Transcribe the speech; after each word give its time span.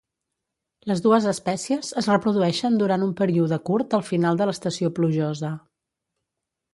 Les 0.91 1.01
dues 1.07 1.25
espècies 1.31 1.91
es 2.01 2.07
reprodueixen 2.11 2.79
durant 2.83 3.05
un 3.07 3.11
període 3.19 3.59
curt 3.71 3.93
al 3.99 4.05
final 4.07 4.39
de 4.41 4.49
l'estació 4.51 4.91
plujosa. 5.01 5.53